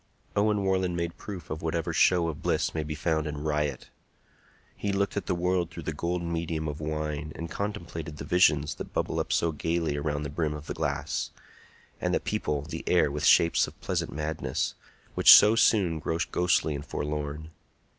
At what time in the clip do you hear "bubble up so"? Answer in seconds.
8.93-9.51